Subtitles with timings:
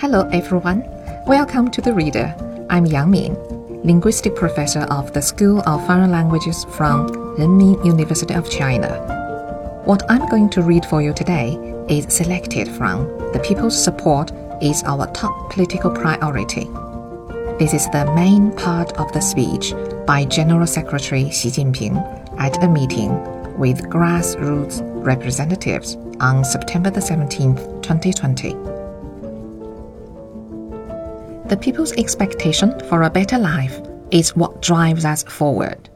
[0.00, 0.84] Hello, everyone.
[1.26, 2.32] Welcome to the Reader.
[2.70, 8.48] I'm Yang Min, linguistic professor of the School of Foreign Languages from Renmin University of
[8.48, 9.82] China.
[9.86, 11.54] What I'm going to read for you today
[11.88, 14.30] is selected from The People's Support
[14.62, 16.66] is Our Top Political Priority.
[17.58, 19.74] This is the main part of the speech
[20.06, 21.98] by General Secretary Xi Jinping
[22.38, 23.10] at a meeting
[23.58, 28.77] with grassroots representatives on September the 17th, 2020.
[31.48, 33.80] The people's expectation for a better life
[34.10, 35.88] is what drives us forward.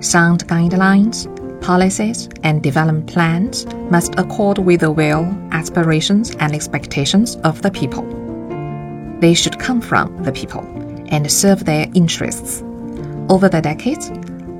[0.00, 1.26] Sound guidelines,
[1.60, 8.04] policies, and development plans must accord with the will, aspirations, and expectations of the people.
[9.20, 10.62] They should come from the people
[11.08, 12.62] and serve their interests.
[13.28, 14.10] Over the decades,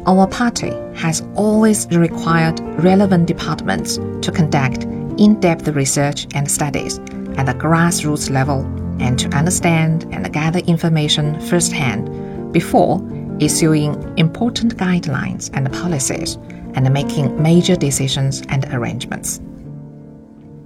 [0.06, 4.84] our party has always required relevant departments to conduct
[5.18, 6.98] in depth research and studies
[7.38, 8.66] at the grassroots level
[9.00, 13.00] and to understand and gather information firsthand before
[13.40, 16.36] issuing important guidelines and policies
[16.74, 19.40] and making major decisions and arrangements.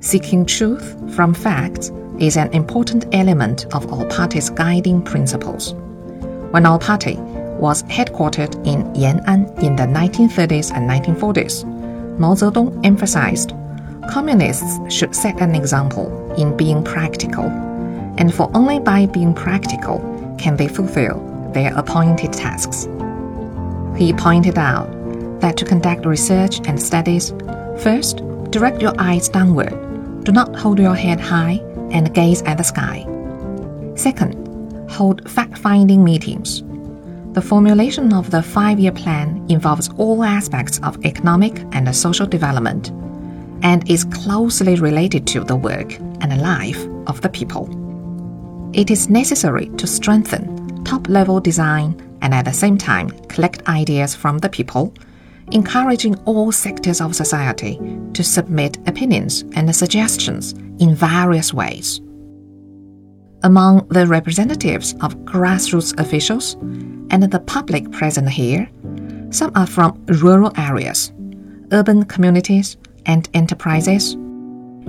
[0.00, 5.74] Seeking truth from facts is an important element of our party's guiding principles.
[6.52, 7.16] When our party
[7.60, 11.64] was headquartered in Yan'an in the 1930s and 1940s,
[12.18, 13.52] Mao Zedong emphasized
[14.10, 17.44] communists should set an example in being practical
[18.18, 19.98] and for only by being practical
[20.38, 21.18] can they fulfill
[21.52, 22.88] their appointed tasks.
[23.96, 24.88] He pointed out
[25.40, 27.32] that to conduct research and studies,
[27.82, 30.24] first, direct your eyes downward.
[30.24, 33.06] Do not hold your head high and gaze at the sky.
[33.96, 36.62] Second, hold fact finding meetings.
[37.32, 42.90] The formulation of the five year plan involves all aspects of economic and social development
[43.62, 47.68] and is closely related to the work and life of the people.
[48.72, 54.14] It is necessary to strengthen top level design and at the same time collect ideas
[54.14, 54.94] from the people,
[55.50, 57.80] encouraging all sectors of society
[58.14, 62.00] to submit opinions and suggestions in various ways.
[63.42, 66.54] Among the representatives of grassroots officials
[67.10, 68.70] and the public present here,
[69.30, 71.12] some are from rural areas,
[71.72, 72.76] urban communities,
[73.06, 74.12] and enterprises.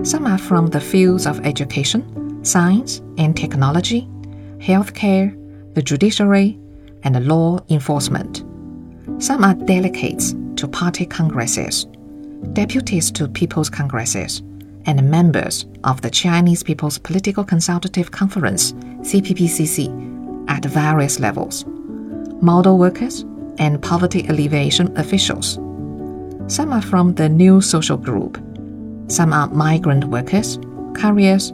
[0.03, 4.07] Some are from the fields of education, science and technology,
[4.57, 5.35] healthcare,
[5.73, 6.59] the judiciary,
[7.03, 8.43] and law enforcement.
[9.19, 11.85] Some are delegates to party congresses,
[12.53, 14.41] deputies to people's congresses,
[14.85, 21.65] and members of the Chinese People's Political Consultative Conference, CPPCC, at various levels,
[22.41, 23.23] model workers,
[23.59, 25.59] and poverty alleviation officials.
[26.47, 28.41] Some are from the new social group.
[29.07, 30.57] Some are migrant workers,
[30.95, 31.53] couriers,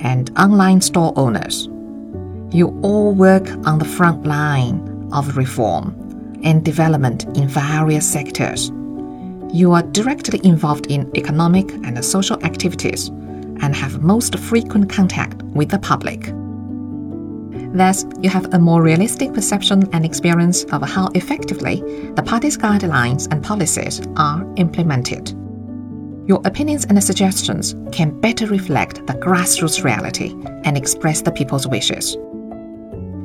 [0.00, 1.68] and online store owners.
[2.50, 5.94] You all work on the front line of reform
[6.42, 8.70] and development in various sectors.
[9.52, 13.08] You are directly involved in economic and social activities
[13.60, 16.32] and have most frequent contact with the public.
[17.74, 21.82] Thus, you have a more realistic perception and experience of how effectively
[22.14, 25.34] the party's guidelines and policies are implemented.
[26.28, 30.34] Your opinions and suggestions can better reflect the grassroots reality
[30.64, 32.16] and express the people's wishes.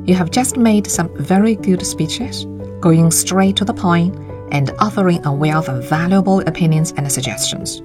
[0.08, 2.46] You have just made some very good speeches,
[2.80, 4.18] going straight to the point
[4.54, 7.82] and offering a wealth of valuable opinions and suggestions.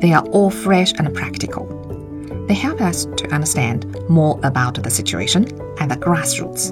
[0.00, 1.66] They are all fresh and practical.
[2.46, 5.46] They help us to understand more about the situation
[5.80, 6.70] at the grassroots.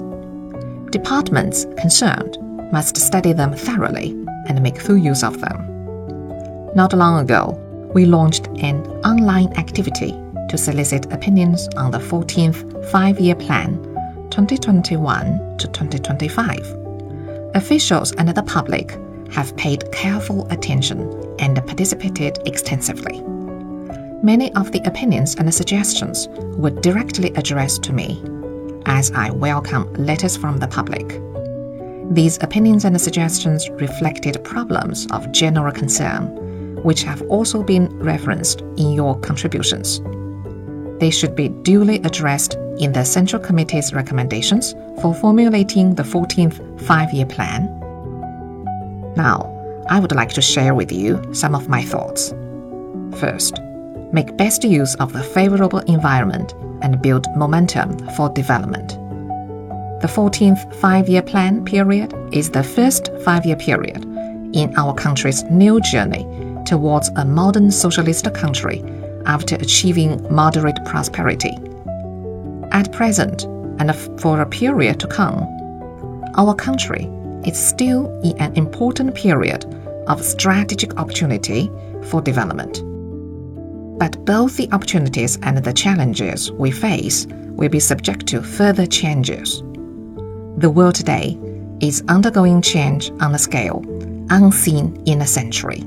[0.89, 2.37] Departments concerned
[2.71, 4.11] must study them thoroughly
[4.47, 5.76] and make full use of them.
[6.77, 7.59] Not long ago,
[7.95, 10.11] we launched an online activity
[10.49, 13.81] to solicit opinions on the 14th Five Year Plan
[14.29, 16.59] 2021 to 2025.
[17.55, 18.95] Officials and the public
[19.31, 20.99] have paid careful attention
[21.39, 23.23] and participated extensively.
[24.21, 26.27] Many of the opinions and suggestions
[26.59, 28.21] were directly addressed to me,
[28.85, 31.19] as I welcome letters from the public.
[32.13, 36.43] These opinions and suggestions reflected problems of general concern
[36.83, 40.01] which have also been referenced in your contributions.
[40.99, 47.11] They should be duly addressed in the Central Committee's recommendations for formulating the 14th five
[47.13, 47.65] year plan.
[49.15, 49.53] Now,
[49.89, 52.33] I would like to share with you some of my thoughts.
[53.19, 53.59] First,
[54.11, 58.89] make best use of the favorable environment and build momentum for development.
[60.01, 64.03] The 14th five year plan period is the first five year period
[64.53, 66.25] in our country's new journey
[66.67, 68.83] towards a modern socialist country
[69.25, 71.57] after achieving moderate prosperity.
[72.71, 73.45] At present,
[73.79, 75.43] and for a period to come,
[76.35, 77.09] our country
[77.45, 79.65] is still in an important period
[80.07, 81.71] of strategic opportunity
[82.03, 82.83] for development.
[83.99, 89.61] But both the opportunities and the challenges we face will be subject to further changes.
[90.57, 91.39] The world today
[91.79, 93.83] is undergoing change on a scale
[94.29, 95.83] unseen in a century,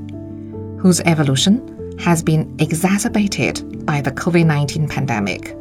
[0.81, 5.55] whose evolution has been exacerbated by the COVID 19 pandemic.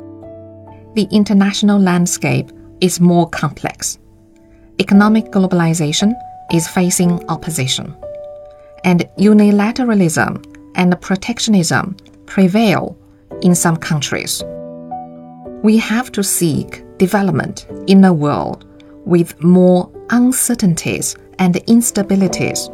[0.94, 2.50] The international landscape
[2.80, 3.98] is more complex.
[4.80, 6.14] Economic globalization
[6.52, 7.94] is facing opposition,
[8.84, 10.42] and unilateralism
[10.74, 12.96] and protectionism prevail
[13.42, 14.42] in some countries.
[15.62, 18.64] We have to seek development in a world
[19.04, 22.70] with more uncertainties and instabilities.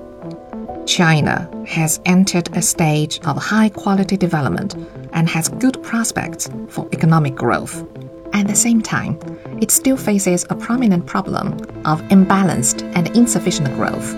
[0.86, 4.76] China has entered a stage of high quality development
[5.12, 7.84] and has good prospects for economic growth.
[8.32, 9.18] At the same time,
[9.60, 11.54] it still faces a prominent problem
[11.84, 14.14] of imbalanced and insufficient growth,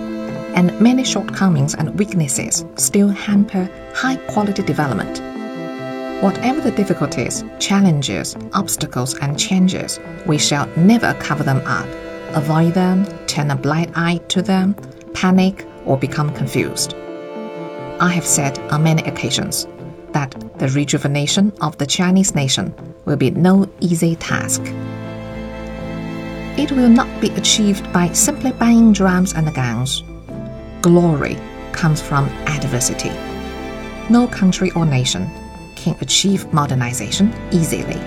[0.55, 5.19] and many shortcomings and weaknesses still hamper high quality development.
[6.21, 11.87] Whatever the difficulties, challenges, obstacles, and changes, we shall never cover them up,
[12.35, 14.75] avoid them, turn a blind eye to them,
[15.13, 16.93] panic, or become confused.
[17.99, 19.67] I have said on many occasions
[20.13, 22.73] that the rejuvenation of the Chinese nation
[23.05, 24.61] will be no easy task.
[26.57, 30.03] It will not be achieved by simply banging drums and guns.
[30.81, 31.37] Glory
[31.71, 33.11] comes from adversity.
[34.09, 35.29] No country or nation
[35.75, 37.99] can achieve modernization easily.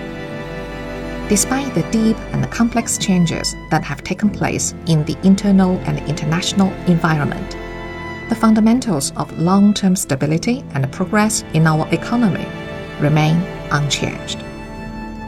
[1.29, 6.71] Despite the deep and complex changes that have taken place in the internal and international
[6.87, 7.57] environment,
[8.29, 12.45] the fundamentals of long term stability and progress in our economy
[12.99, 13.37] remain
[13.71, 14.39] unchanged.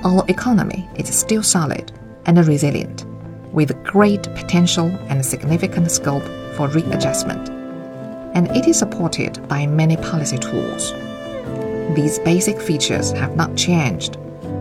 [0.04, 1.92] Our economy is still solid
[2.26, 3.06] and resilient,
[3.52, 6.26] with great potential and significant scope
[6.56, 7.50] for readjustment,
[8.36, 10.94] and it is supported by many policy tools.
[11.96, 14.18] These basic features have not changed,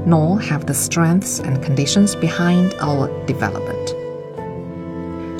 [0.06, 3.93] nor have the strengths and conditions behind our development.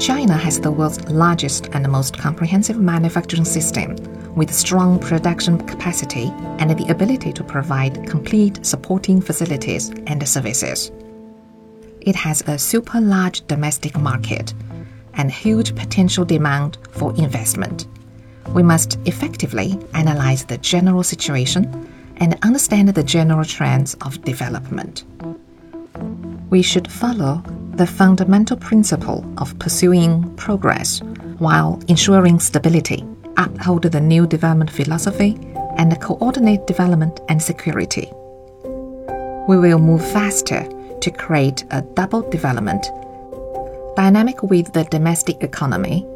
[0.05, 3.97] China has the world's largest and most comprehensive manufacturing system
[4.35, 10.93] with strong production capacity and the ability to provide complete supporting facilities and services.
[12.03, 14.53] It has a super large domestic market
[15.15, 17.87] and huge potential demand for investment.
[18.51, 25.05] We must effectively analyze the general situation and understand the general trends of development.
[26.51, 27.43] We should follow
[27.77, 31.01] the fundamental principle of pursuing progress
[31.39, 33.05] while ensuring stability,
[33.37, 35.39] uphold the new development philosophy,
[35.77, 38.11] and coordinate development and security.
[39.49, 40.69] We will move faster
[41.01, 42.87] to create a double development,
[43.97, 46.07] dynamic with the domestic economy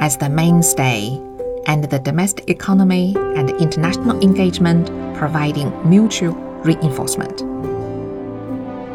[0.00, 1.20] as the mainstay,
[1.66, 4.86] and the domestic economy and international engagement
[5.16, 6.34] providing mutual
[6.64, 7.40] reinforcement.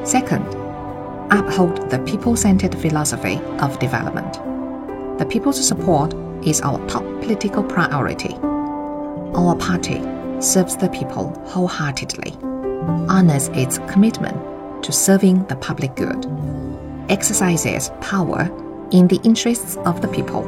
[0.06, 0.46] Second,
[1.32, 4.34] uphold the people centered philosophy of development.
[5.20, 6.14] The people's support
[6.46, 8.34] is our top political priority.
[9.36, 10.02] Our party
[10.42, 12.38] serves the people wholeheartedly,
[13.10, 16.26] honors its commitment to serving the public good,
[17.10, 18.50] exercises power
[18.92, 20.46] in the interests of the people,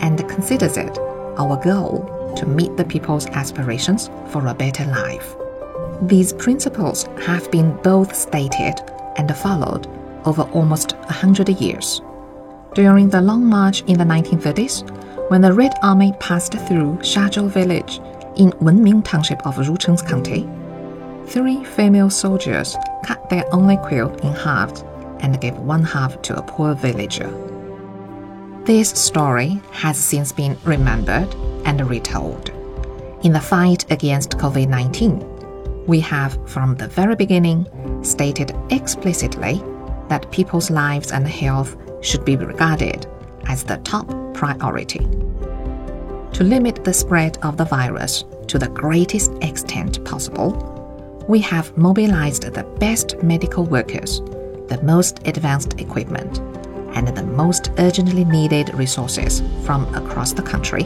[0.00, 0.98] and considers it
[1.38, 5.36] our goal to meet the people's aspirations for a better life.
[6.02, 8.74] These principles have been both stated
[9.16, 9.86] and followed
[10.24, 12.00] over almost a hundred years.
[12.74, 18.00] During the Long March in the 1930s, when the Red Army passed through Shazhou village
[18.36, 20.48] in Wenming Township of Rucheng County,
[21.26, 24.82] three female soldiers cut their only quilt in half
[25.20, 27.30] and gave one half to a poor villager.
[28.64, 32.50] This story has since been remembered and retold.
[33.22, 37.66] In the fight against COVID 19, we have from the very beginning
[38.02, 39.62] stated explicitly
[40.08, 43.06] that people's lives and health should be regarded
[43.46, 45.06] as the top priority.
[46.32, 50.50] To limit the spread of the virus to the greatest extent possible,
[51.28, 54.20] we have mobilized the best medical workers,
[54.68, 56.38] the most advanced equipment,
[56.96, 60.84] and the most urgently needed resources from across the country,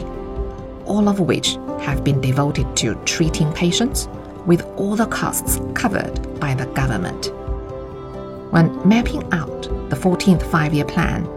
[0.85, 4.07] all of which have been devoted to treating patients
[4.47, 7.31] with all the costs covered by the government.
[8.51, 11.27] When mapping out the 14th five year plan,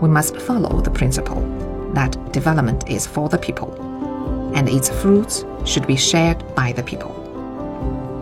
[0.00, 1.40] we must follow the principle
[1.94, 3.72] that development is for the people,
[4.54, 7.16] and its fruits should be shared by the people.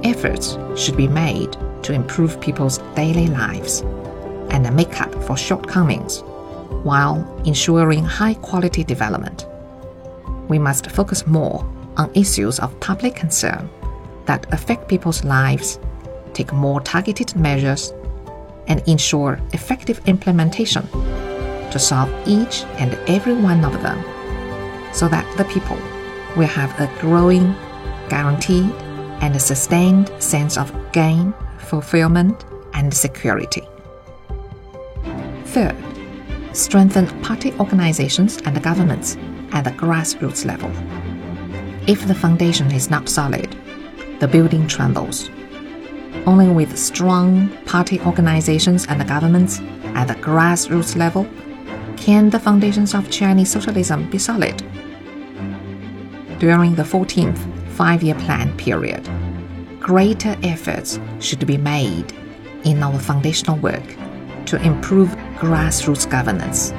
[0.04, 3.80] Efforts should be made to improve people's daily lives
[4.50, 6.22] and make up for shortcomings
[6.84, 9.46] while ensuring high quality development.
[10.48, 13.68] We must focus more on issues of public concern
[14.28, 15.80] that affect people's lives,
[16.34, 17.92] take more targeted measures,
[18.68, 20.86] and ensure effective implementation
[21.72, 23.98] to solve each and every one of them
[24.92, 25.76] so that the people
[26.36, 27.54] will have a growing,
[28.08, 28.70] guaranteed,
[29.20, 32.44] and sustained sense of gain, fulfillment,
[32.74, 33.66] and security.
[35.46, 35.76] Third,
[36.52, 39.16] strengthen party organizations and governments
[39.52, 40.70] at the grassroots level.
[41.86, 43.56] If the foundation is not solid,
[44.20, 45.30] the building trembles.
[46.26, 49.60] Only with strong party organizations and governments
[49.94, 51.26] at the grassroots level
[51.96, 54.56] can the foundations of Chinese socialism be solid.
[56.38, 57.38] During the 14th
[57.72, 59.08] five year plan period,
[59.80, 62.12] greater efforts should be made
[62.64, 63.96] in our foundational work
[64.46, 65.08] to improve
[65.38, 66.72] grassroots governance.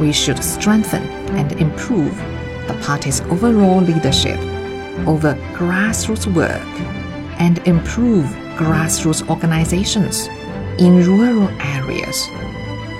[0.00, 1.04] We should strengthen
[1.36, 2.16] and improve
[2.66, 4.38] the party's overall leadership
[5.06, 6.62] over grassroots work
[7.38, 8.26] and improve
[8.56, 10.28] grassroots organizations
[10.78, 12.28] in rural areas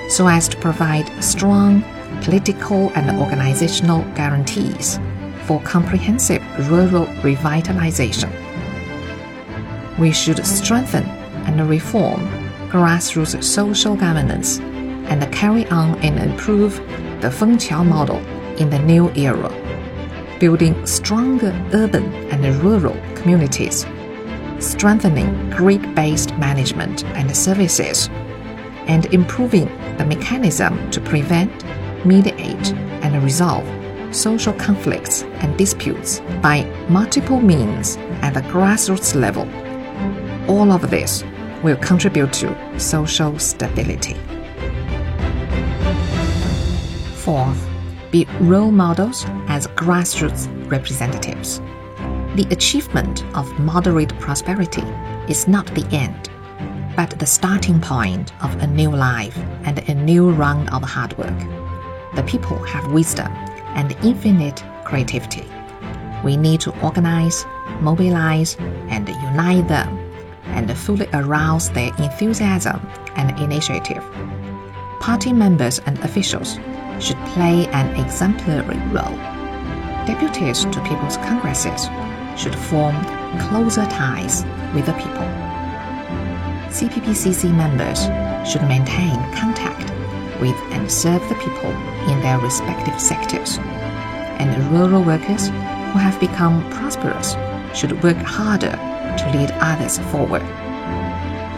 [0.08, 1.82] so as to provide strong
[2.22, 4.98] political and organizational guarantees
[5.46, 8.30] for comprehensive rural revitalization.
[9.98, 11.04] We should strengthen
[11.46, 12.26] and reform
[12.68, 14.58] grassroots social governance
[15.08, 16.76] and carry on and improve
[17.20, 18.18] the Fengqiao model
[18.58, 19.50] in the new era,
[20.38, 23.86] building stronger urban and rural communities,
[24.58, 28.08] strengthening grid based management and services,
[28.86, 29.66] and improving
[29.96, 31.64] the mechanism to prevent,
[32.04, 33.66] mediate, and resolve
[34.14, 39.46] social conflicts and disputes by multiple means at the grassroots level.
[40.50, 41.24] All of this
[41.62, 44.16] will contribute to social stability.
[47.14, 47.68] Fourth,
[48.16, 51.60] be role models as grassroots representatives.
[52.38, 54.86] The achievement of moderate prosperity
[55.28, 56.30] is not the end,
[56.96, 61.40] but the starting point of a new life and a new round of hard work.
[62.14, 63.30] The people have wisdom
[63.78, 65.46] and infinite creativity.
[66.24, 67.44] We need to organize,
[67.80, 68.56] mobilize,
[68.88, 69.90] and unite them
[70.56, 72.80] and fully arouse their enthusiasm
[73.16, 74.04] and initiative.
[75.00, 76.58] Party members and officials
[77.00, 79.16] should play an exemplary role.
[80.06, 81.88] Deputies to people's congresses
[82.40, 82.96] should form
[83.48, 85.26] closer ties with the people.
[86.70, 88.04] CPPCC members
[88.48, 89.90] should maintain contact
[90.40, 91.70] with and serve the people
[92.10, 93.58] in their respective sectors.
[94.38, 97.34] And rural workers who have become prosperous
[97.74, 100.42] should work harder to lead others forward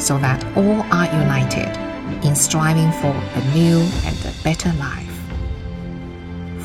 [0.00, 1.76] so that all are united
[2.24, 5.07] in striving for a new and a better life.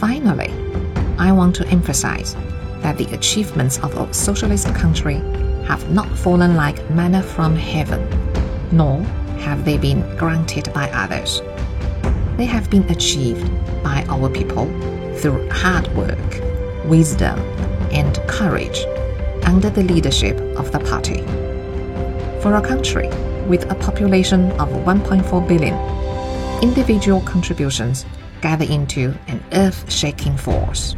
[0.08, 0.52] Finally,
[1.18, 2.36] I want to emphasize
[2.82, 5.16] that the achievements of a socialist country
[5.66, 8.06] have not fallen like manna from heaven,
[8.70, 9.02] nor
[9.46, 11.42] have they been granted by others.
[12.36, 13.50] They have been achieved
[13.82, 14.66] by our people
[15.20, 16.42] through hard work,
[16.84, 17.40] wisdom,
[17.94, 18.84] and courage
[19.46, 21.22] under the leadership of the party.
[22.42, 23.08] For a country
[23.48, 25.76] with a population of 1.4 billion,
[26.62, 28.06] individual contributions
[28.44, 30.96] gather into an earth shaking force.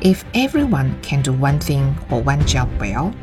[0.00, 3.14] If everyone can do one thing or one job well,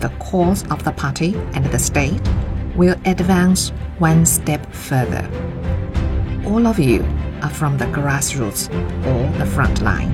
[0.00, 2.28] the cause of the party and the state
[2.74, 3.68] will advance
[3.98, 5.30] one step further
[6.50, 7.02] all of you
[7.42, 8.68] are from the grassroots
[9.06, 10.12] or the front line,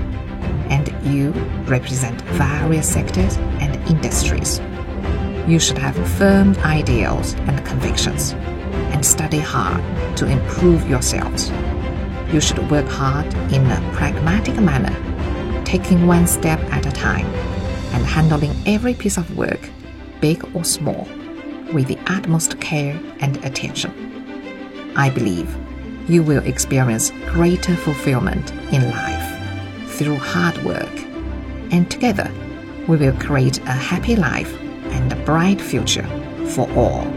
[0.68, 1.30] and you
[1.64, 4.60] represent various sectors and industries.
[5.48, 8.32] You should have firm ideals and convictions,
[8.92, 9.82] and study hard
[10.18, 11.50] to improve yourselves.
[12.32, 14.94] You should work hard in a pragmatic manner,
[15.64, 17.26] taking one step at a time,
[17.94, 19.70] and handling every piece of work,
[20.20, 21.06] big or small,
[21.72, 23.92] with the utmost care and attention.
[24.96, 25.54] I believe
[26.08, 30.92] you will experience greater fulfillment in life through hard work.
[31.70, 32.30] And together,
[32.86, 34.52] we will create a happy life
[34.90, 36.06] and a bright future
[36.54, 37.15] for all.